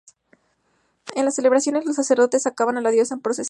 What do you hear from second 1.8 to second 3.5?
los sacerdotes sacaban a la diosa en procesión.